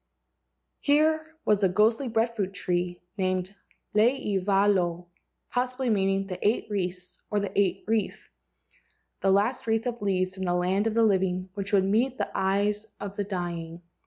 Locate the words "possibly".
5.51-5.91